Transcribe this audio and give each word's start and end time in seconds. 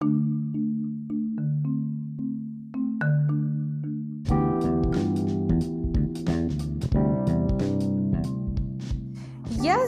Γεια 0.00 0.08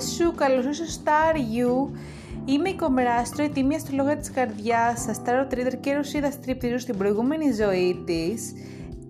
σου, 0.00 0.34
καλώς 0.34 0.64
ήρθες 0.64 0.92
στο 0.92 1.02
Star 1.04 1.34
You. 1.36 1.98
Είμαι 2.44 2.68
η 2.68 2.74
Κομράστρο, 2.74 3.44
η 3.44 3.48
τιμή 3.48 3.74
αστρολόγα 3.74 4.16
της 4.16 4.30
καρδιάς 4.30 5.00
σας, 5.00 5.22
Tarot 5.24 5.54
Reader 5.54 5.76
και 5.80 5.96
ρουσίδα 5.96 6.30
στριπτήριου 6.30 6.78
στην 6.78 6.96
προηγούμενη 6.96 7.52
ζωή 7.52 8.02
της 8.06 8.52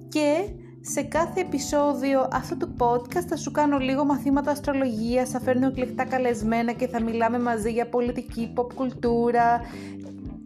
και 0.09 0.49
σε 0.81 1.03
κάθε 1.03 1.41
επεισόδιο 1.41 2.29
αυτού 2.33 2.57
του 2.57 2.75
podcast 2.79 3.25
θα 3.29 3.37
σου 3.37 3.51
κάνω 3.51 3.79
λίγο 3.79 4.05
μαθήματα 4.05 4.51
αστρολογίας, 4.51 5.31
θα 5.31 5.41
φέρνω 5.41 5.67
εκλεκτά 5.67 6.05
καλεσμένα 6.05 6.73
και 6.73 6.89
θα 6.89 7.03
μιλάμε 7.03 7.39
μαζί 7.39 7.73
για 7.73 7.89
πολιτική, 7.89 8.53
pop 8.57 8.75
κουλτούρα 8.75 9.61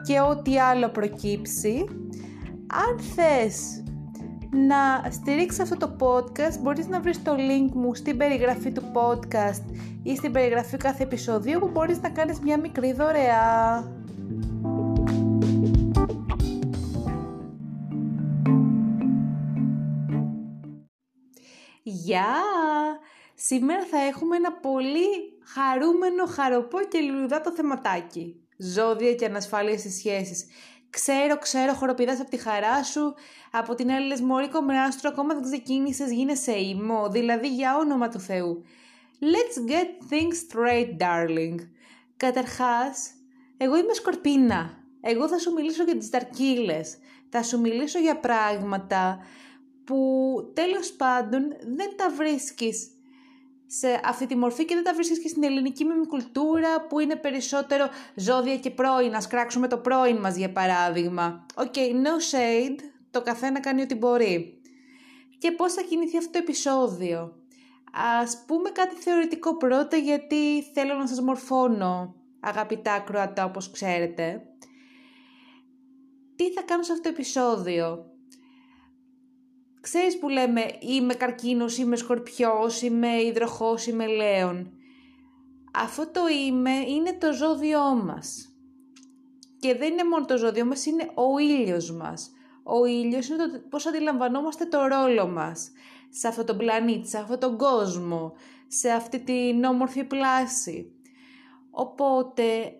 και 0.07 0.21
ό,τι 0.21 0.59
άλλο 0.59 0.89
προκύψει. 0.89 1.85
Αν 2.67 3.01
θες 3.15 3.83
να 4.51 5.11
στηρίξεις 5.11 5.61
αυτό 5.61 5.77
το 5.77 5.97
podcast 6.01 6.59
μπορείς 6.61 6.89
να 6.89 7.01
βρεις 7.01 7.23
το 7.23 7.35
link 7.35 7.71
μου 7.73 7.95
στην 7.95 8.17
περιγραφή 8.17 8.73
του 8.73 8.83
podcast 8.93 9.63
ή 10.03 10.17
στην 10.17 10.33
περιγραφή 10.33 10.77
κάθε 10.77 11.03
επεισοδίου 11.03 11.59
που 11.59 11.69
μπορείς 11.69 12.01
να 12.01 12.11
κάνεις 12.11 12.41
μια 12.41 12.59
μικρή 12.59 12.93
δωρεά. 12.93 13.85
Γεια! 21.83 22.35
Σήμερα 23.35 23.85
θα 23.91 23.99
έχουμε 23.99 24.37
ένα 24.37 24.53
πολύ 24.53 25.39
χαρούμενο, 25.45 26.27
χαροπό 26.27 26.79
και 26.89 27.01
λουλουδάτο 27.01 27.53
θεματάκι. 27.53 28.43
Ζώδια 28.57 29.15
και 29.15 29.25
ανασφάλεια 29.25 29.79
στις 29.79 29.95
σχέσεις. 29.95 30.47
Ξέρω, 30.91 31.39
ξέρω, 31.39 31.75
χοροπηδάς 31.75 32.21
από 32.21 32.31
τη 32.31 32.37
χαρά 32.37 32.83
σου. 32.83 33.15
Από 33.51 33.75
την 33.75 33.91
άλλη 33.91 34.07
λες, 34.07 34.21
μωρή 34.21 34.49
κομμράστρο, 34.49 35.11
ακόμα 35.13 35.35
δεν 35.35 35.43
ξεκίνησες, 35.43 36.13
γίνεσαι 36.13 36.53
ήμο. 36.53 37.11
Δηλαδή, 37.11 37.49
για 37.49 37.77
όνομα 37.77 38.09
του 38.09 38.21
Θεού. 38.21 38.65
Let's 39.21 39.71
get 39.71 40.13
things 40.13 40.37
straight, 40.51 40.97
darling. 40.99 41.55
Καταρχάς, 42.17 43.11
εγώ 43.57 43.77
είμαι 43.77 43.95
σκορπίνα. 43.95 44.79
Εγώ 45.01 45.29
θα 45.29 45.39
σου 45.39 45.53
μιλήσω 45.53 45.85
για 45.85 45.97
τις 45.97 46.11
ταρκύλες. 46.11 46.99
Θα 47.29 47.43
σου 47.43 47.61
μιλήσω 47.61 47.99
για 47.99 48.19
πράγματα 48.19 49.19
που 49.85 49.97
τέλος 50.55 50.93
πάντων 50.93 51.43
δεν 51.77 51.97
τα 51.97 52.11
βρίσκεις 52.17 52.91
σε 53.79 54.01
αυτή 54.05 54.27
τη 54.27 54.37
μορφή 54.37 54.65
και 54.65 54.75
δεν 54.75 54.85
τα 54.85 54.95
βρίσκεις 54.95 55.19
και 55.19 55.29
στην 55.29 55.45
ελληνική 55.45 55.85
κουλτούρα 56.09 56.87
που 56.87 56.99
είναι 56.99 57.17
περισσότερο 57.17 57.89
ζώδια 58.15 58.57
και 58.57 58.71
πρώην, 58.71 59.15
ας 59.15 59.27
κράξουμε 59.27 59.69
το 59.69 59.79
πρώην 59.79 60.17
μας 60.17 60.37
για 60.37 60.53
παράδειγμα. 60.53 61.47
OK, 61.55 61.73
okay, 61.75 61.91
no 61.91 62.35
shade, 62.35 62.79
το 63.11 63.23
καθένα 63.23 63.61
κάνει 63.61 63.83
ό,τι 63.83 63.95
μπορεί. 63.95 64.61
Και 65.39 65.51
πώς 65.51 65.73
θα 65.73 65.83
κινηθεί 65.83 66.17
αυτό 66.17 66.31
το 66.31 66.39
επεισόδιο; 66.39 67.37
Ας 68.21 68.45
πούμε 68.47 68.71
κάτι 68.71 68.95
θεωρητικό 68.95 69.57
πρώτα 69.57 69.97
γιατί 69.97 70.63
θέλω 70.75 70.95
να 70.95 71.07
σας 71.07 71.21
μορφώνω 71.21 72.15
αγαπητά 72.41 72.99
ακροατά 72.99 73.45
όπως 73.45 73.71
ξέρετε. 73.71 74.43
Τι 76.37 76.53
θα 76.53 76.63
κάνω 76.63 76.83
σε 76.83 76.93
αυτό 76.93 77.05
το 77.05 77.09
επεισόδιο; 77.09 78.12
Ξέρεις 79.83 80.19
που 80.19 80.29
λέμε 80.29 80.63
είμαι 80.81 81.15
καρκίνος, 81.15 81.79
είμαι 81.79 81.97
σκορπιός, 81.97 82.83
είμαι 82.83 83.23
υδροχόος, 83.23 83.87
είμαι 83.87 84.07
λέων. 84.07 84.73
Αυτό 85.75 86.11
το 86.11 86.21
είμαι 86.47 86.71
είναι 86.71 87.13
το 87.13 87.33
ζώδιό 87.33 87.95
μας. 87.95 88.57
Και 89.59 89.75
δεν 89.75 89.93
είναι 89.93 90.05
μόνο 90.05 90.25
το 90.25 90.37
ζώδιο 90.37 90.65
μας, 90.65 90.87
είναι 90.87 91.11
ο 91.15 91.39
ήλιος 91.39 91.93
μας. 91.93 92.31
Ο 92.63 92.85
ήλιος 92.85 93.29
είναι 93.29 93.37
το 93.37 93.61
πώς 93.69 93.87
αντιλαμβανόμαστε 93.87 94.65
το 94.65 94.87
ρόλο 94.87 95.27
μας 95.27 95.71
σε 96.11 96.29
αυτόν 96.29 96.47
τον 96.47 96.57
πλανήτη, 96.57 97.09
σε 97.09 97.19
αυτόν 97.19 97.39
τον 97.39 97.57
κόσμο, 97.57 98.33
σε 98.67 98.91
αυτή 98.91 99.21
την 99.21 99.65
όμορφη 99.65 100.05
πλάση. 100.05 100.93
Οπότε 101.71 102.73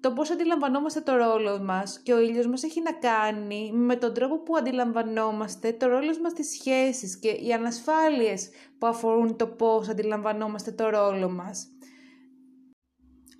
το 0.00 0.12
πώς 0.12 0.30
αντιλαμβανόμαστε 0.30 1.00
το 1.00 1.16
ρόλο 1.16 1.58
μας 1.58 2.00
και 2.02 2.12
ο 2.12 2.20
ήλιος 2.20 2.46
μας 2.46 2.62
έχει 2.62 2.82
να 2.82 2.92
κάνει 2.92 3.72
με 3.72 3.96
τον 3.96 4.14
τρόπο 4.14 4.38
που 4.42 4.56
αντιλαμβανόμαστε 4.56 5.72
το 5.72 5.86
ρόλο 5.86 6.20
μας 6.22 6.32
στις 6.32 6.50
σχέσεις 6.50 7.18
και 7.18 7.28
οι 7.28 7.52
ανασφάλειες 7.52 8.48
που 8.78 8.86
αφορούν 8.86 9.36
το 9.36 9.46
πώς 9.46 9.88
αντιλαμβανόμαστε 9.88 10.70
το 10.70 10.88
ρόλο 10.88 11.30
μας. 11.30 11.66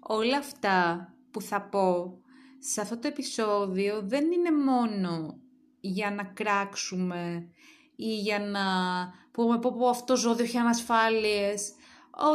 Όλα 0.00 0.36
αυτά 0.36 1.08
που 1.30 1.40
θα 1.40 1.62
πω 1.62 2.18
σε 2.58 2.80
αυτό 2.80 2.98
το 2.98 3.08
επεισόδιο 3.08 4.02
δεν 4.04 4.32
είναι 4.32 4.52
μόνο 4.52 5.38
για 5.80 6.10
να 6.10 6.24
κράξουμε 6.24 7.48
ή 7.96 8.14
για 8.14 8.38
να 8.38 8.62
πούμε 9.30 9.58
πω, 9.58 9.72
πω 9.72 9.88
αυτό 9.88 10.16
ζώδιο 10.16 10.44
έχει 10.44 10.56
ανασφάλειες. 10.56 11.72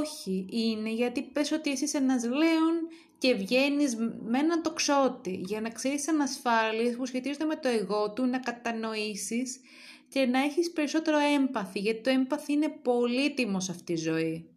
Όχι, 0.02 0.48
είναι 0.50 0.90
γιατί 0.90 1.24
πες 1.24 1.52
ότι 1.52 1.72
εσύ 1.72 1.84
είσαι 1.84 1.98
ένας 1.98 2.24
λέον 2.24 2.88
και 3.24 3.34
βγαίνεις 3.34 3.96
με 4.24 4.40
έναν 4.40 4.62
τοξότη 4.62 5.42
για 5.46 5.62
να 5.62 5.70
ξέρεις 5.70 6.08
ανασφάλειες 6.08 6.96
που 6.96 7.06
σχετίζονται 7.06 7.46
με 7.46 7.56
το 7.56 7.68
εγώ 7.68 8.12
του, 8.12 8.26
να 8.26 8.40
κατανοήσεις 8.40 9.60
και 10.10 10.26
να 10.26 10.40
έχεις 10.40 10.72
περισσότερο 10.72 11.18
έμπαθη, 11.18 11.80
γιατί 11.80 12.02
το 12.02 12.10
έμπαθη 12.10 12.54
είναι 12.54 12.70
πολύτιμος 12.70 13.64
σε 13.64 13.72
αυτή 13.72 13.84
τη 13.84 13.96
ζωή. 13.96 14.50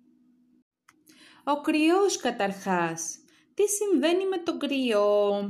Ο 1.45 1.61
κρυός 1.61 2.17
καταρχάς. 2.17 3.19
Τι 3.55 3.63
συμβαίνει 3.69 4.27
με 4.27 4.37
τον 4.37 4.59
κρυό; 4.59 5.41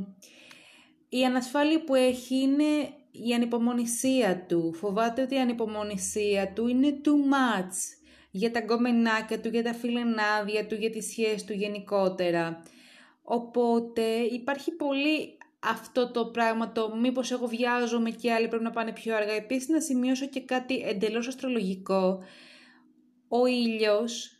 Η 1.09 1.25
ανασφάλεια 1.25 1.85
που 1.85 1.95
έχει 1.95 2.35
είναι 2.35 2.95
η 3.11 3.35
ανυπομονησία 3.35 4.45
του. 4.49 4.73
Φοβάται 4.75 5.23
ότι 5.23 5.35
η 5.35 5.39
ανυπομονησία 5.39 6.53
του 6.53 6.67
είναι 6.67 7.01
too 7.05 7.33
much 7.33 7.75
για 8.31 8.51
τα 8.51 8.61
γκομενάκια 8.61 9.41
του, 9.41 9.49
για 9.49 9.63
τα 9.63 9.75
φιλενάδια 9.75 10.67
του, 10.67 10.75
για 10.75 10.91
τις 10.91 11.07
σχέσεις 11.07 11.45
του 11.45 11.53
γενικότερα. 11.53 12.63
Οπότε 13.29 14.03
υπάρχει 14.19 14.71
πολύ 14.73 15.39
αυτό 15.59 16.11
το 16.11 16.27
πράγμα 16.27 16.73
το 16.73 16.97
μήπως 16.97 17.31
εγώ 17.31 17.47
βιάζομαι 17.47 18.11
και 18.11 18.33
άλλοι 18.33 18.49
πρέπει 18.49 18.65
να 18.65 18.71
πάνε 18.71 18.93
πιο 18.93 19.17
αργά. 19.17 19.33
Επίσης 19.33 19.69
να 19.69 19.81
σημειώσω 19.81 20.27
και 20.27 20.41
κάτι 20.41 20.81
εντελώς 20.81 21.29
αστρολογικό. 21.29 22.23
Ο 23.29 23.47
ήλιος 23.47 24.31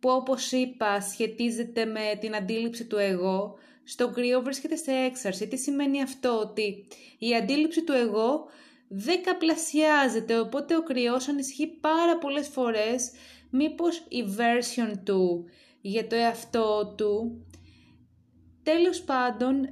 που 0.00 0.10
όπως 0.10 0.52
είπα 0.52 1.00
σχετίζεται 1.00 1.84
με 1.84 2.00
την 2.20 2.34
αντίληψη 2.34 2.86
του 2.86 2.96
εγώ, 2.96 3.54
στο 3.84 4.10
κρύο 4.10 4.42
βρίσκεται 4.42 4.76
σε 4.76 4.92
έξαρση. 4.92 5.48
Τι 5.48 5.56
σημαίνει 5.56 6.02
αυτό, 6.02 6.38
ότι 6.38 6.86
η 7.18 7.34
αντίληψη 7.34 7.84
του 7.84 7.92
εγώ 7.92 8.44
δεκαπλασιάζεται, 8.88 10.38
οπότε 10.38 10.76
ο 10.76 10.82
κρυός 10.82 11.28
ανησυχεί 11.28 11.66
πάρα 11.66 12.18
πολλές 12.18 12.48
φορές 12.48 13.10
μήπως 13.50 13.96
η 14.08 14.24
version 14.36 14.92
του 15.04 15.44
για 15.80 16.06
το 16.06 16.14
εαυτό 16.16 16.94
του 16.96 17.42
τέλος 18.70 19.02
πάντων 19.02 19.68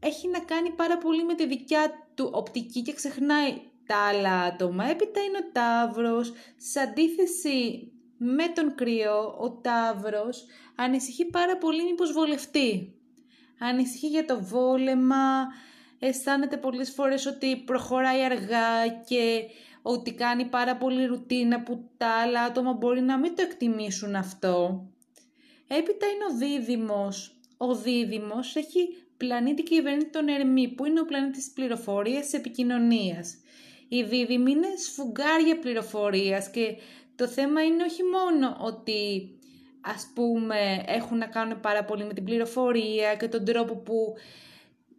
έχει 0.00 0.28
να 0.28 0.38
κάνει 0.38 0.70
πάρα 0.70 0.98
πολύ 0.98 1.24
με 1.24 1.34
τη 1.34 1.46
δικιά 1.46 2.08
του 2.14 2.30
οπτική 2.32 2.82
και 2.82 2.92
ξεχνάει 2.92 3.60
τα 3.86 3.96
άλλα 3.96 4.40
άτομα. 4.40 4.84
Έπειτα 4.84 5.20
είναι 5.22 5.38
ο 5.38 5.50
Ταύρος, 5.52 6.32
σε 6.56 6.80
αντίθεση 6.80 7.92
με 8.16 8.48
τον 8.48 8.74
κρυό, 8.74 9.36
ο 9.38 9.50
Ταύρος 9.50 10.44
ανησυχεί 10.74 11.24
πάρα 11.24 11.56
πολύ 11.56 11.82
μήπως 11.84 12.12
βολευτεί. 12.12 12.94
Ανησυχεί 13.58 14.06
για 14.06 14.24
το 14.24 14.42
βόλεμα, 14.42 15.46
αισθάνεται 15.98 16.56
πολλές 16.56 16.90
φορές 16.90 17.26
ότι 17.26 17.56
προχωράει 17.56 18.24
αργά 18.24 18.88
και 19.06 19.42
ότι 19.82 20.14
κάνει 20.14 20.44
πάρα 20.44 20.76
πολύ 20.76 21.06
ρουτίνα 21.06 21.62
που 21.62 21.90
τα 21.96 22.08
άλλα 22.08 22.42
άτομα 22.42 22.72
μπορεί 22.72 23.00
να 23.00 23.18
μην 23.18 23.36
το 23.36 23.42
εκτιμήσουν 23.42 24.14
αυτό. 24.14 24.86
Έπειτα 25.68 26.06
είναι 26.06 26.24
ο 26.32 26.36
δίδυμος, 26.36 27.37
ο 27.58 27.74
δίδυμος 27.74 28.56
έχει 28.56 28.96
πλανήτη 29.16 29.62
κυβερνήτη 29.62 30.10
τον 30.10 30.28
Ερμή, 30.28 30.68
που 30.68 30.84
είναι 30.84 31.00
ο 31.00 31.04
πλανήτης 31.04 31.44
της 31.44 31.52
πληροφορίας 31.52 32.24
της 32.24 32.32
επικοινωνίας. 32.32 33.36
Οι 33.88 34.02
δίδυμοι 34.02 34.50
είναι 34.50 34.68
σφουγγάρια 34.76 35.58
πληροφορίας 35.58 36.50
και 36.50 36.76
το 37.16 37.26
θέμα 37.26 37.62
είναι 37.62 37.84
όχι 37.84 38.02
μόνο 38.02 38.56
ότι 38.60 39.32
ας 39.80 40.10
πούμε 40.14 40.84
έχουν 40.86 41.18
να 41.18 41.26
κάνουν 41.26 41.60
πάρα 41.60 41.84
πολύ 41.84 42.04
με 42.04 42.12
την 42.12 42.24
πληροφορία 42.24 43.14
και 43.14 43.28
τον 43.28 43.44
τρόπο 43.44 43.74
που 43.76 44.14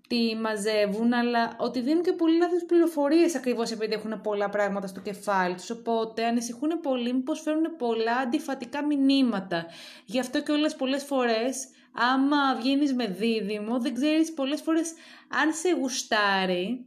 τη 0.07 0.35
μαζεύουν, 0.35 1.13
αλλά 1.13 1.55
ότι 1.59 1.79
δίνουν 1.79 2.03
και 2.03 2.11
πολύ 2.11 2.37
λάθος 2.37 2.65
πληροφορίες 2.65 3.35
ακριβώς 3.35 3.71
επειδή 3.71 3.93
έχουν 3.93 4.21
πολλά 4.21 4.49
πράγματα 4.49 4.87
στο 4.87 4.99
κεφάλι 4.99 5.55
τους, 5.55 5.69
οπότε 5.69 6.25
ανησυχούν 6.25 6.79
πολύ 6.81 7.13
μήπως 7.13 7.41
φέρουν 7.41 7.75
πολλά 7.77 8.15
αντιφατικά 8.15 8.85
μηνύματα. 8.85 9.65
Γι' 10.05 10.19
αυτό 10.19 10.41
και 10.43 10.51
όλες 10.51 10.75
πολλές 10.75 11.03
φορές 11.03 11.67
άμα 11.93 12.55
βγαίνεις 12.55 12.93
με 12.93 13.07
δίδυμο, 13.07 13.79
δεν 13.79 13.93
ξέρεις 13.93 14.33
πολλές 14.33 14.61
φορές 14.61 14.93
αν 15.27 15.53
σε 15.53 15.69
γουστάρει 15.69 16.85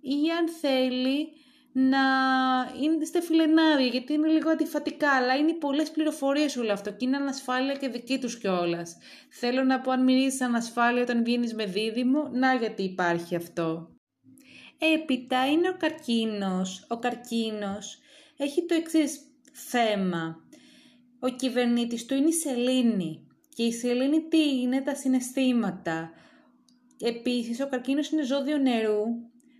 ή 0.00 0.30
αν 0.38 0.48
θέλει 0.60 1.28
να 1.72 1.98
είναι 2.82 3.20
φιλενάδια, 3.22 3.86
γιατί 3.86 4.12
είναι 4.12 4.28
λίγο 4.28 4.50
αντιφατικά, 4.50 5.10
αλλά 5.10 5.36
είναι 5.36 5.52
πολλές 5.52 5.90
πληροφορίες 5.90 6.56
όλο 6.56 6.72
αυτό 6.72 6.90
και 6.90 7.04
είναι 7.04 7.16
ανασφάλεια 7.16 7.74
και 7.74 7.88
δική 7.88 8.18
τους 8.18 8.38
κιόλας. 8.38 8.96
Θέλω 9.30 9.64
να 9.64 9.80
πω 9.80 9.90
αν 9.90 10.04
μυρίζεις 10.04 10.40
ανασφάλεια 10.40 11.02
όταν 11.02 11.24
βγαίνεις 11.24 11.54
με 11.54 11.64
δίδυμο, 11.64 12.28
να 12.32 12.54
γιατί 12.54 12.82
υπάρχει 12.82 13.36
αυτό. 13.36 13.90
Έπειτα 14.78 15.46
είναι 15.50 15.68
ο 15.68 15.76
καρκίνος. 15.78 16.86
Ο 16.88 16.98
καρκίνος 16.98 17.98
έχει 18.36 18.66
το 18.66 18.74
εξής 18.74 19.20
θέμα. 19.52 20.36
Ο 21.20 21.28
κυβερνήτης 21.28 22.06
του 22.06 22.14
είναι 22.14 22.28
η 22.28 22.32
σελήνη. 22.32 23.25
Και 23.56 23.62
η 23.62 23.72
σελήνη 23.72 24.20
τι 24.20 24.60
είναι 24.60 24.80
τα 24.80 24.94
συναισθήματα. 24.94 26.10
Επίσης 27.00 27.60
ο 27.60 27.68
καρκίνος 27.68 28.10
είναι 28.10 28.22
ζώδιο 28.22 28.58
νερού 28.58 29.02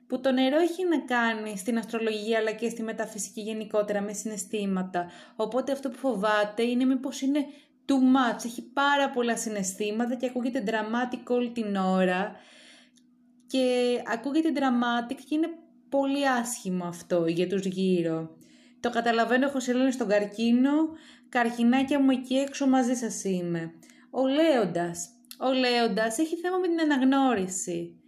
που 0.06 0.20
το 0.20 0.32
νερό 0.32 0.58
έχει 0.58 0.84
να 0.84 0.98
κάνει 0.98 1.58
στην 1.58 1.78
αστρολογία 1.78 2.38
αλλά 2.38 2.52
και 2.52 2.68
στη 2.68 2.82
μεταφυσική 2.82 3.40
γενικότερα 3.40 4.00
με 4.00 4.12
συναισθήματα. 4.12 5.10
Οπότε 5.36 5.72
αυτό 5.72 5.88
που 5.88 5.96
φοβάται 5.96 6.62
είναι 6.62 6.84
μήπως 6.84 7.20
είναι 7.20 7.46
too 7.86 7.92
much, 7.92 8.44
έχει 8.44 8.62
πάρα 8.62 9.10
πολλά 9.10 9.36
συναισθήματα 9.36 10.14
και 10.14 10.26
ακούγεται 10.26 10.64
dramatic 10.66 11.22
όλη 11.26 11.50
την 11.50 11.76
ώρα 11.76 12.36
και 13.46 13.96
ακούγεται 14.06 14.52
dramatic 14.54 15.16
και 15.28 15.34
είναι 15.34 15.48
πολύ 15.88 16.28
άσχημο 16.28 16.84
αυτό 16.84 17.26
για 17.26 17.48
τους 17.48 17.64
γύρω. 17.64 18.36
Το 18.86 18.92
καταλαβαίνω, 18.92 19.46
έχω 19.46 19.60
σελήνη 19.60 19.92
στον 19.92 20.08
καρκίνο, 20.08 20.70
καρκινάκια 21.28 22.00
μου 22.00 22.10
εκεί 22.10 22.34
έξω 22.34 22.66
μαζί 22.66 22.94
σας 22.94 23.24
είμαι. 23.24 23.74
Ο 24.10 24.26
Λέοντας. 24.26 25.08
Ο 25.38 25.52
Λέοντας 25.52 26.18
έχει 26.18 26.36
θέμα 26.36 26.56
με 26.58 26.66
την 26.68 26.80
αναγνώριση. 26.80 28.00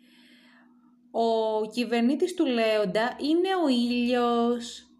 Ο 1.10 1.66
κυβερνήτης 1.72 2.34
του 2.34 2.46
Λέοντα 2.46 3.16
είναι 3.20 3.48
ο 3.64 3.68
ήλιος. 3.68 4.90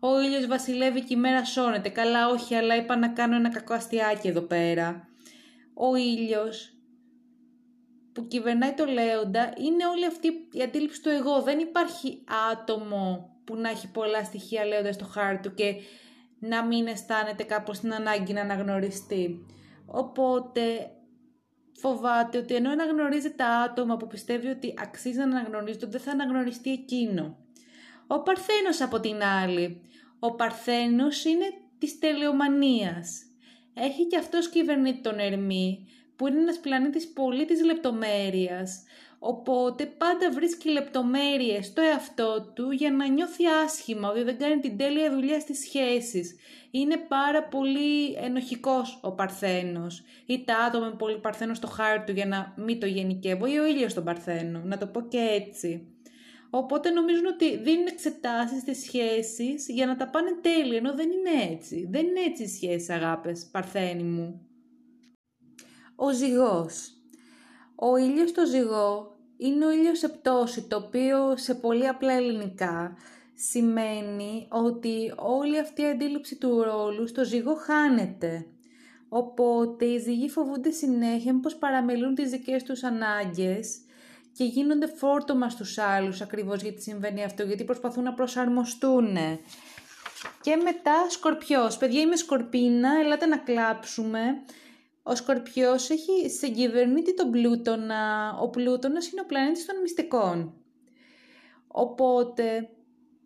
Ο 0.00 0.20
ήλιος 0.20 0.46
βασιλεύει 0.46 1.00
και 1.00 1.14
η 1.14 1.16
μέρα 1.16 1.44
σώνεται. 1.44 1.88
Καλά 1.88 2.28
όχι, 2.28 2.54
αλλά 2.54 2.76
είπα 2.76 2.96
να 2.96 3.08
κάνω 3.08 3.36
ένα 3.36 3.48
κακό 3.48 3.74
αστιάκι 3.74 4.28
εδώ 4.28 4.40
πέρα. 4.40 5.08
Ο 5.74 5.94
ήλιος 5.94 6.74
που 8.12 8.26
κυβερνάει 8.26 8.72
το 8.72 8.84
Λέοντα 8.84 9.52
είναι 9.56 9.86
όλη 9.86 10.06
αυτή 10.06 10.28
η 10.52 10.62
αντίληψη 10.62 11.02
του 11.02 11.08
εγώ. 11.08 11.42
Δεν 11.42 11.58
υπάρχει 11.58 12.24
άτομο 12.52 13.31
που 13.44 13.56
να 13.56 13.68
έχει 13.68 13.90
πολλά 13.90 14.24
στοιχεία 14.24 14.64
Λέοντας 14.64 14.94
στο 14.94 15.04
χάρτη 15.04 15.48
του 15.48 15.54
και 15.54 15.74
να 16.38 16.64
μην 16.64 16.86
αισθάνεται 16.86 17.42
κάπως 17.42 17.78
την 17.80 17.94
ανάγκη 17.94 18.32
να 18.32 18.40
αναγνωριστεί. 18.40 19.46
Οπότε 19.86 20.90
φοβάται 21.72 22.38
ότι 22.38 22.54
ενώ 22.54 22.70
αναγνωρίζει 22.70 23.30
τα 23.30 23.46
άτομα 23.46 23.96
που 23.96 24.06
πιστεύει 24.06 24.46
ότι 24.46 24.74
αξίζει 24.78 25.18
να 25.18 25.24
αναγνωρίζονται, 25.24 25.86
δεν 25.86 26.00
θα 26.00 26.10
αναγνωριστεί 26.10 26.72
εκείνο. 26.72 27.36
Ο 28.06 28.22
Παρθένος 28.22 28.80
από 28.80 29.00
την 29.00 29.22
άλλη. 29.22 29.80
Ο 30.18 30.34
Παρθένος 30.34 31.24
είναι 31.24 31.46
της 31.78 31.98
τελειομανίας. 31.98 33.22
Έχει 33.74 34.06
και 34.06 34.18
αυτός 34.18 34.48
κυβερνήτη 34.48 35.00
τον 35.00 35.18
Ερμή, 35.18 35.86
που 36.16 36.26
είναι 36.26 36.38
ένας 36.38 36.58
πλανήτης 36.58 37.12
πολύ 37.12 37.44
της 37.44 37.64
λεπτομέρειας, 37.64 38.82
οπότε 39.24 39.86
πάντα 39.86 40.30
βρίσκει 40.30 40.70
λεπτομέρειες 40.70 41.66
στο 41.66 41.82
εαυτό 41.82 42.52
του 42.54 42.70
για 42.70 42.90
να 42.90 43.08
νιώθει 43.08 43.44
άσχημα, 43.64 44.08
ότι 44.08 44.22
δεν 44.22 44.38
κάνει 44.38 44.60
την 44.60 44.76
τέλεια 44.76 45.12
δουλειά 45.12 45.40
στις 45.40 45.58
σχέσεις. 45.60 46.36
Είναι 46.70 46.96
πάρα 46.96 47.42
πολύ 47.42 48.12
ενοχικός 48.12 48.98
ο 49.02 49.12
Παρθένος 49.12 50.02
ή 50.26 50.44
τα 50.44 50.56
άτομα 50.56 50.86
με 50.86 50.94
πολύ 50.94 51.18
Παρθένο 51.18 51.54
στο 51.54 51.66
χάρτη 51.66 52.04
του 52.06 52.12
για 52.12 52.26
να 52.26 52.54
μην 52.56 52.80
το 52.80 52.86
γενικεύω 52.86 53.46
ή 53.46 53.58
ο 53.58 53.66
ήλιος 53.66 53.94
τον 53.94 54.04
Παρθένο, 54.04 54.62
να 54.64 54.78
το 54.78 54.86
πω 54.86 55.00
και 55.00 55.18
έτσι. 55.18 55.86
Οπότε 56.50 56.90
νομίζουν 56.90 57.26
ότι 57.26 57.56
δίνουν 57.56 57.86
εξετάσεις 57.86 58.60
στις 58.60 58.82
σχέσεις 58.82 59.68
για 59.68 59.86
να 59.86 59.96
τα 59.96 60.08
πάνε 60.08 60.30
τέλεια, 60.40 60.76
ενώ 60.76 60.94
δεν 60.94 61.10
είναι 61.10 61.52
έτσι. 61.52 61.88
Δεν 61.90 62.06
είναι 62.06 62.20
έτσι 62.20 62.42
οι 62.42 62.48
σχέσεις 62.48 62.90
αγάπες, 62.90 63.48
Παρθένη 63.52 64.02
μου. 64.02 64.46
Ο 65.96 66.12
ζυγός. 66.12 67.01
Ο 67.74 67.96
ήλιος 67.96 68.30
στο 68.30 68.46
ζυγό 68.46 69.16
είναι 69.36 69.66
ο 69.66 69.70
ήλιος 69.70 69.98
σε 69.98 70.08
πτώση, 70.08 70.62
το 70.62 70.76
οποίο 70.76 71.36
σε 71.36 71.54
πολύ 71.54 71.88
απλά 71.88 72.12
ελληνικά 72.12 72.96
σημαίνει 73.34 74.46
ότι 74.50 75.12
όλη 75.16 75.58
αυτή 75.58 75.82
η 75.82 75.86
αντίληψη 75.86 76.36
του 76.36 76.62
ρόλου 76.62 77.06
στο 77.06 77.24
ζυγό 77.24 77.54
χάνεται. 77.54 78.46
Οπότε 79.08 79.84
οι 79.84 79.98
ζυγοί 79.98 80.28
φοβούνται 80.28 80.70
συνέχεια 80.70 81.40
πως 81.40 81.56
παραμελούν 81.56 82.14
τις 82.14 82.30
δικές 82.30 82.62
τους 82.62 82.82
ανάγκες 82.82 83.80
και 84.32 84.44
γίνονται 84.44 84.86
φόρτωμα 84.86 85.48
στους 85.48 85.78
άλλους 85.78 86.20
ακριβώς 86.20 86.62
γιατί 86.62 86.82
συμβαίνει 86.82 87.24
αυτό, 87.24 87.42
γιατί 87.42 87.64
προσπαθούν 87.64 88.02
να 88.02 88.12
προσαρμοστούν. 88.12 89.16
Και 90.40 90.56
μετά 90.56 91.06
σκορπιός. 91.08 91.76
Παιδιά 91.76 92.00
είμαι 92.00 92.16
σκορπίνα, 92.16 92.90
ελάτε 93.04 93.26
να 93.26 93.36
κλάψουμε. 93.36 94.20
Ο 95.02 95.14
Σκορπιός 95.14 95.90
έχει 95.90 96.30
συγκυβερνήτη 96.30 97.14
τον 97.14 97.30
Πλούτονα. 97.30 98.34
Ο 98.40 98.48
Πλούτονας 98.48 99.10
είναι 99.10 99.20
ο 99.20 99.26
πλανήτης 99.26 99.66
των 99.66 99.80
μυστικών. 99.80 100.54
Οπότε 101.66 102.68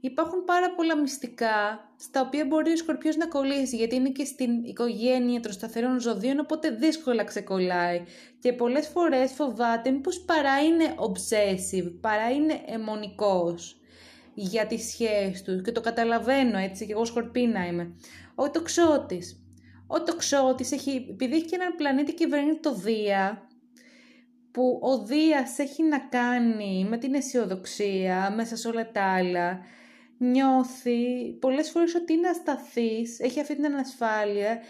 υπάρχουν 0.00 0.44
πάρα 0.44 0.75
πολλά 0.75 0.96
μυστικά 0.96 1.88
στα 1.99 2.20
οποία 2.20 2.44
μπορεί 2.44 2.73
ο 2.73 2.76
Σκορπιός 2.76 3.17
να 3.17 3.26
κολλήσει 3.26 3.76
γιατί 3.76 3.94
είναι 3.94 4.11
και 4.11 4.25
στην 4.25 4.64
οικογένεια 4.64 5.40
των 5.40 5.52
σταθερών 5.52 6.00
ζωδίων 6.00 6.38
οπότε 6.38 6.70
δύσκολα 6.70 7.25
ξεκολλάει 7.25 8.02
και 8.38 8.52
πολλές 8.52 8.88
φορές 8.88 9.32
φοβάται 9.32 9.90
μήπως 9.90 10.20
παρά 10.20 10.62
είναι 10.62 10.94
obsessive, 10.96 11.93
παρά 12.00 12.31
είναι 12.31 12.61
αιμονικός 12.67 13.81
για 14.34 14.67
τις 14.67 14.88
σχέσεις 14.88 15.43
του 15.43 15.61
και 15.61 15.73
το 15.73 15.81
καταλαβαίνω 15.81 16.58
έτσι 16.58 16.87
και 16.87 16.93
εγώ 16.93 17.05
σκορπίνα 17.05 17.67
είμαι. 17.67 17.94
Ο 18.34 18.50
τοξότης 18.50 19.45
ο 19.87 20.03
τοξότης 20.03 20.73
έχει, 20.73 21.06
επειδή 21.11 21.35
έχει 21.35 21.44
και 21.44 21.55
έναν 21.55 21.75
πλανήτη 21.77 22.15
κυβερνεί 22.15 22.59
το 22.59 22.75
Δία, 22.75 23.49
που 24.50 24.81
ο 24.83 25.05
Δίας 25.05 25.59
έχει 25.59 25.83
να 25.83 25.99
κάνει 25.99 26.87
με 26.88 26.99
την 26.99 27.15
αισιοδοξία 27.15 28.33
μέσα 28.37 28.56
σε 28.56 28.69
όλα 28.69 28.91
τα 28.91 29.03
άλλα, 29.03 29.61
νιώθει 30.19 31.33
πολλές 31.41 31.71
φορές 31.71 31.94
ότι 31.94 32.12
είναι 32.12 32.29
ασταθής, 32.29 33.21
έχει 33.21 33.41
αυτή 33.41 33.55
την 33.55 33.67
ανασφάλεια 33.67 34.61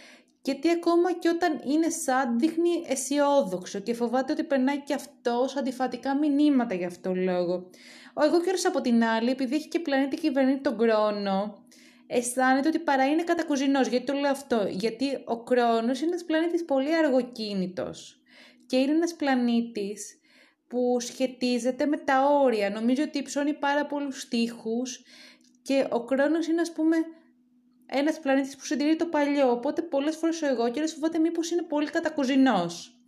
γιατί 0.46 0.70
ακόμα 0.70 1.12
και 1.12 1.28
όταν 1.28 1.60
είναι 1.64 1.88
σαν 1.88 2.38
δείχνει 2.38 2.84
αισιόδοξο 2.86 3.78
και 3.78 3.94
φοβάται 3.94 4.32
ότι 4.32 4.44
περνάει 4.44 4.80
και 4.80 4.94
αυτός 4.94 5.56
αντιφατικά 5.56 6.16
μηνύματα 6.16 6.74
για 6.74 6.86
αυτόν 6.86 7.14
τον 7.14 7.22
λόγο. 7.22 7.70
Ο 8.14 8.24
εγώ 8.24 8.40
καιρός 8.40 8.64
από 8.66 8.80
την 8.80 9.04
άλλη, 9.04 9.30
επειδή 9.30 9.54
έχει 9.54 9.68
και 9.68 9.78
πλανήτη 9.78 10.16
κυβερνεί 10.16 10.60
τον 10.60 10.78
χρόνο, 10.78 11.64
αισθάνεται 12.06 12.68
ότι 12.68 12.78
παρά 12.78 13.06
είναι 13.06 13.24
κατακουζινός. 13.24 13.86
Γιατί 13.88 14.06
το 14.06 14.12
λέω 14.12 14.30
αυτό; 14.30 14.66
Γιατί 14.68 15.22
ο 15.24 15.42
Κρόνος 15.42 16.00
είναι 16.00 16.10
ένας 16.10 16.24
πλανήτης 16.24 16.64
πολύ 16.64 16.96
αργοκίνητος. 16.96 18.20
Και 18.66 18.76
είναι 18.76 18.92
ένας 18.92 19.14
πλανήτης 19.14 20.20
που 20.68 20.96
σχετίζεται 21.00 21.86
με 21.86 21.96
τα 21.96 22.26
όρια. 22.42 22.70
Νομίζω 22.70 23.02
ότι 23.02 23.18
υψώνει 23.18 23.54
πάρα 23.54 23.86
πολλούς 23.86 24.20
στίχους 24.20 25.04
και 25.62 25.86
ο 25.90 26.04
Κρόνος 26.04 26.46
είναι 26.46 26.60
ας 26.60 26.72
πούμε 26.72 26.96
ένας 27.86 28.20
πλανήτης 28.20 28.56
που 28.56 28.64
συντηρεί 28.64 28.96
το 28.96 29.06
παλιό. 29.06 29.50
Οπότε 29.50 29.82
πολλές 29.82 30.16
φορές 30.16 30.42
ο 30.42 30.46
εγώ 30.46 30.70
και 30.70 30.86
φοβάται 30.86 31.18
μήπως 31.18 31.50
είναι 31.50 31.62
πολύ 31.62 31.90
κατακουζινός. 31.90 33.00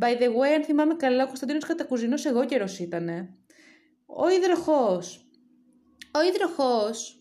By 0.00 0.22
the 0.22 0.28
way, 0.28 0.52
αν 0.56 0.64
θυμάμαι 0.64 0.94
καλά, 0.94 1.22
ο 1.22 1.26
Κωνσταντίνος 1.26 1.64
Κατακουζινός 1.64 2.24
εγώ 2.24 2.44
καιρός 2.44 2.78
ήτανε. 2.78 3.34
Ο 4.06 4.28
υδροχός. 4.28 5.28
Ο 6.14 6.22
υδροχός 6.22 7.15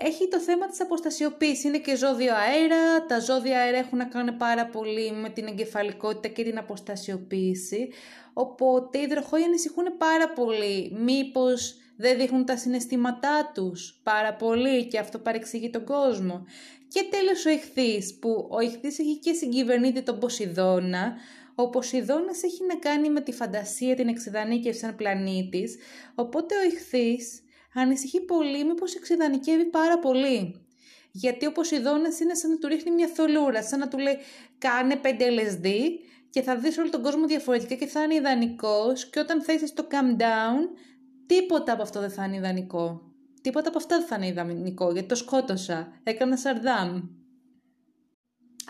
έχει 0.00 0.28
το 0.28 0.40
θέμα 0.40 0.66
της 0.66 0.80
αποστασιοποίησης. 0.80 1.64
Είναι 1.64 1.78
και 1.78 1.96
ζώδιο 1.96 2.34
αέρα. 2.34 3.06
Τα 3.06 3.20
ζώδια 3.20 3.58
αέρα 3.60 3.76
έχουν 3.76 3.98
να 3.98 4.04
κάνουν 4.04 4.36
πάρα 4.36 4.66
πολύ 4.66 5.12
με 5.12 5.28
την 5.28 5.46
εγκεφαλικότητα 5.46 6.28
και 6.28 6.42
την 6.42 6.58
αποστασιοποίηση. 6.58 7.88
Οπότε 8.32 8.98
οι 8.98 9.02
υδροχόοι 9.02 9.42
ανησυχούν 9.42 9.96
πάρα 9.98 10.28
πολύ. 10.28 10.96
Μήπως 10.98 11.76
δεν 11.96 12.18
δείχνουν 12.18 12.44
τα 12.44 12.56
συναισθήματά 12.56 13.50
τους 13.54 14.00
πάρα 14.02 14.34
πολύ 14.34 14.86
και 14.86 14.98
αυτό 14.98 15.18
παρεξηγεί 15.18 15.70
τον 15.70 15.84
κόσμο. 15.84 16.44
Και 16.88 17.06
τέλος 17.10 17.44
ο 17.46 17.50
ηχθής, 17.50 18.18
που 18.18 18.48
ο 18.50 18.60
ηχθής 18.60 18.98
έχει 18.98 19.16
και 19.18 19.32
συγκυβερνείται 19.32 20.00
τον 20.00 20.18
Ποσειδώνα, 20.18 21.16
ο 21.54 21.70
Ποσειδώνας 21.70 22.42
έχει 22.42 22.64
να 22.68 22.76
κάνει 22.76 23.10
με 23.10 23.20
τη 23.20 23.32
φαντασία, 23.32 23.94
την 23.94 24.08
εξειδανίκευση 24.08 24.80
σαν 24.80 24.96
πλανήτης, 24.96 25.76
οπότε 26.14 26.54
ο 26.54 26.62
ηχθής 26.72 27.42
ανησυχεί 27.80 28.20
πολύ 28.20 28.64
μήπως 28.64 28.94
εξειδανικεύει 28.94 29.64
πάρα 29.64 29.98
πολύ. 29.98 30.66
Γιατί 31.12 31.46
ο 31.46 31.52
Ποσειδώνας 31.52 32.20
είναι 32.20 32.34
σαν 32.34 32.50
να 32.50 32.58
του 32.58 32.68
ρίχνει 32.68 32.90
μια 32.90 33.08
θολούρα, 33.08 33.62
σαν 33.62 33.78
να 33.78 33.88
του 33.88 33.98
λέει 33.98 34.18
κάνε 34.58 35.00
5 35.02 35.06
LSD 35.08 35.68
και 36.30 36.42
θα 36.42 36.56
δεις 36.56 36.78
όλο 36.78 36.90
τον 36.90 37.02
κόσμο 37.02 37.26
διαφορετικά 37.26 37.74
και 37.74 37.86
θα 37.86 38.02
είναι 38.02 38.14
ιδανικός 38.14 39.10
και 39.10 39.18
όταν 39.18 39.42
θέσεις 39.42 39.72
το 39.72 39.86
calm 39.90 40.20
down, 40.20 40.68
τίποτα 41.26 41.72
από 41.72 41.82
αυτό 41.82 42.00
δεν 42.00 42.10
θα 42.10 42.24
είναι 42.24 42.36
ιδανικό. 42.36 43.02
Τίποτα 43.40 43.68
από 43.68 43.78
αυτά 43.78 43.98
δεν 43.98 44.06
θα 44.06 44.16
είναι 44.16 44.26
ιδανικό, 44.26 44.92
γιατί 44.92 45.08
το 45.08 45.14
σκότωσα. 45.14 45.92
Έκανα 46.02 46.36
σαρδάμ. 46.36 47.02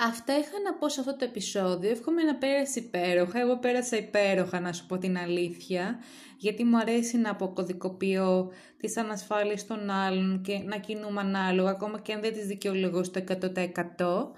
Αυτά 0.01 0.39
είχα 0.39 0.61
να 0.65 0.75
πω 0.75 0.89
σε 0.89 1.01
αυτό 1.01 1.17
το 1.17 1.25
επεισόδιο. 1.25 1.91
Εύχομαι 1.91 2.23
να 2.23 2.35
πέρασε 2.35 2.79
υπέροχα. 2.79 3.41
Εγώ 3.41 3.59
πέρασα 3.59 3.97
υπέροχα, 3.97 4.61
να 4.61 4.73
σου 4.73 4.87
πω 4.87 4.99
την 4.99 5.19
αλήθεια. 5.19 5.99
Γιατί 6.39 6.65
μου 6.65 6.79
αρέσει 6.79 7.17
να 7.17 7.31
αποκωδικοποιώ 7.31 8.53
τις 8.77 8.97
ανασφάλειες 8.97 9.67
των 9.67 9.91
άλλων 9.91 10.43
και 10.43 10.59
να 10.65 10.77
κινούμε 10.77 11.21
ανάλογα, 11.21 11.71
ακόμα 11.71 12.01
και 12.01 12.13
αν 12.13 12.21
δεν 12.21 12.33
τις 12.33 12.47
δικαιολογώ 12.47 13.03
στο 13.03 13.21
100%. 13.21 14.33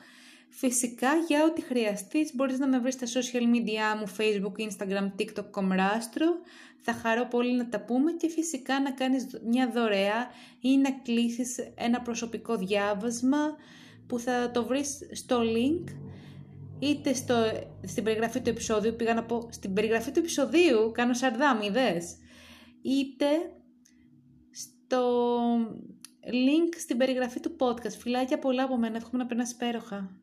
Φυσικά 0.49 1.09
για 1.29 1.45
ό,τι 1.45 1.63
χρειαστείς 1.63 2.35
μπορείς 2.35 2.59
να 2.59 2.67
με 2.67 2.79
βρεις 2.79 2.95
στα 2.95 3.07
social 3.07 3.43
media 3.43 3.99
μου, 3.99 4.09
facebook, 4.19 4.69
instagram, 4.69 5.13
tiktok, 5.19 5.45
κομράστρο. 5.51 6.27
Θα 6.81 6.93
χαρώ 6.93 7.27
πολύ 7.27 7.57
να 7.57 7.69
τα 7.69 7.81
πούμε 7.81 8.13
και 8.13 8.29
φυσικά 8.29 8.81
να 8.81 8.91
κάνεις 8.91 9.27
μια 9.47 9.71
δωρεά 9.75 10.31
ή 10.61 10.77
να 10.77 10.91
κλείσεις 10.91 11.57
ένα 11.75 12.01
προσωπικό 12.01 12.57
διάβασμα 12.57 13.57
που 14.11 14.19
θα 14.19 14.51
το 14.51 14.65
βρεις 14.65 14.99
στο 15.13 15.41
link 15.41 15.85
είτε 16.79 17.15
στο, 17.15 17.35
στην 17.85 18.05
περιγραφή 18.05 18.41
του 18.41 18.51
επεισόδιου, 18.51 18.95
πήγα 18.97 19.15
να 19.15 19.25
πω 19.25 19.49
στην 19.51 19.75
περιγραφή 19.75 20.11
του 20.11 20.19
επεισοδίου, 20.19 20.91
κάνω 20.93 21.15
σαρδάμι, 21.15 21.71
δες, 21.71 22.17
είτε 22.83 23.27
στο 24.51 25.03
link 26.25 26.75
στην 26.79 26.97
περιγραφή 26.97 27.41
του 27.41 27.57
podcast. 27.59 27.97
Φιλάκια 27.99 28.39
πολλά 28.39 28.63
από 28.63 28.77
μένα, 28.77 28.97
εύχομαι 28.97 29.23
να 29.23 29.27
περνάς 29.27 29.51
υπέροχα. 29.51 30.21